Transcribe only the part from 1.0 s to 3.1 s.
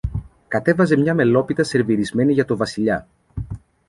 μελόπιτα σερβιρισμένη για το Βασιλιά.